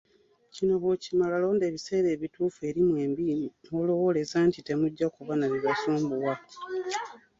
Kino 0.55 0.73
bw’okimala 0.81 1.35
londa 1.43 1.63
ebiseera 1.69 2.07
ebituufu 2.15 2.59
eri 2.69 2.81
mwembi, 2.89 3.23
w’olowooleza 3.75 4.37
nti 4.47 4.59
temujja 4.67 5.07
kuba 5.15 5.33
na 5.37 5.47
bibasumbuwa. 5.53 6.33